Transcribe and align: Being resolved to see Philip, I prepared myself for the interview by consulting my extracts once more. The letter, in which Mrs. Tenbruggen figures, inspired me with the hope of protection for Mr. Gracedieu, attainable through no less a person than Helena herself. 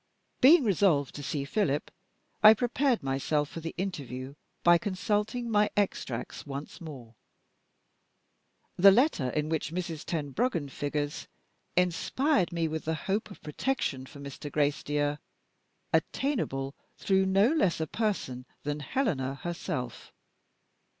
Being 0.41 0.63
resolved 0.63 1.13
to 1.13 1.21
see 1.23 1.45
Philip, 1.45 1.91
I 2.41 2.55
prepared 2.55 3.03
myself 3.03 3.49
for 3.49 3.59
the 3.59 3.75
interview 3.77 4.33
by 4.63 4.79
consulting 4.79 5.47
my 5.47 5.69
extracts 5.77 6.43
once 6.43 6.81
more. 6.81 7.13
The 8.77 8.89
letter, 8.89 9.29
in 9.29 9.47
which 9.47 9.71
Mrs. 9.71 10.03
Tenbruggen 10.03 10.69
figures, 10.69 11.27
inspired 11.75 12.51
me 12.51 12.67
with 12.67 12.85
the 12.85 12.95
hope 12.95 13.29
of 13.29 13.43
protection 13.43 14.07
for 14.07 14.19
Mr. 14.19 14.51
Gracedieu, 14.51 15.19
attainable 15.93 16.73
through 16.97 17.27
no 17.27 17.49
less 17.51 17.79
a 17.79 17.85
person 17.85 18.47
than 18.63 18.79
Helena 18.79 19.35
herself. 19.35 20.11